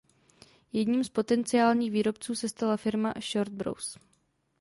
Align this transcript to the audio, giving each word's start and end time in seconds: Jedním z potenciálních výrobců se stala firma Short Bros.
Jedním 0.73 1.03
z 1.03 1.09
potenciálních 1.09 1.91
výrobců 1.91 2.35
se 2.35 2.49
stala 2.49 2.77
firma 2.77 3.13
Short 3.31 3.51
Bros. 3.53 3.97